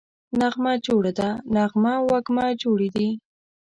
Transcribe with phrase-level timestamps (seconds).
[0.39, 3.09] نغمه جوړه ده → نغمه او وږمه جوړې دي